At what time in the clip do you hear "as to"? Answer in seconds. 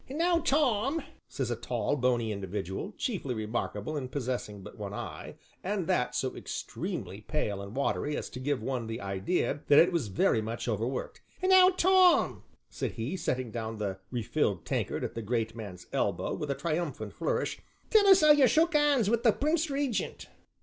8.17-8.39